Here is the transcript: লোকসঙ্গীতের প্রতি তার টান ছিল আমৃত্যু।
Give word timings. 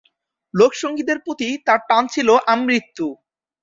লোকসঙ্গীতের 0.53 1.17
প্রতি 1.19 1.49
তার 1.65 1.79
টান 1.89 2.03
ছিল 2.07 2.29
আমৃত্যু। 2.53 3.07